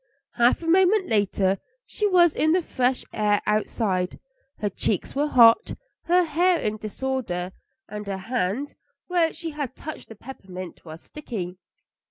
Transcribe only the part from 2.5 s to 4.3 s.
the fresh air outside.